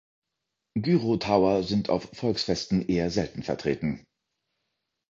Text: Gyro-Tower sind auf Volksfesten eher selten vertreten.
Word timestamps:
Gyro-Tower 0.79 1.61
sind 1.61 1.91
auf 1.91 2.09
Volksfesten 2.17 2.87
eher 2.87 3.11
selten 3.11 3.43
vertreten. 3.43 4.03